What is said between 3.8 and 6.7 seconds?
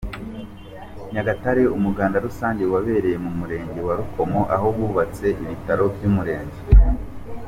wa Rukomo aho bubatse ibiro by’umurenge.